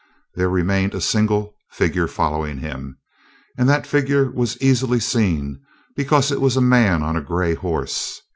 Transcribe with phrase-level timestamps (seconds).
[0.33, 2.97] There remained a single figure following him,
[3.55, 5.61] and that figure was easily seen,
[5.95, 8.19] because it was a man on a gray horse.